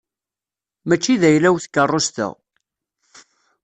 Mačči 0.87 1.13
d 1.21 1.23
ayla-w 1.27 1.57
tkeṛṛust-a. 1.59 2.27